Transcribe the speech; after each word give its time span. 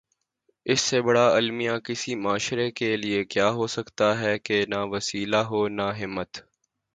اس 0.65 0.81
سے 0.81 1.01
بڑا 1.01 1.25
المیہ 1.35 1.77
کسی 1.85 2.15
معاشرے 2.15 2.69
کے 2.71 2.89
ساتھ 2.97 3.29
کیا 3.29 3.49
ہو 3.49 3.67
سکتاہے 3.67 4.37
کہ 4.39 4.65
نہ 4.69 4.79
وسیلہ 4.91 5.41
ہو 5.49 5.67
نہ 5.69 5.87
ہمت۔ 5.99 6.31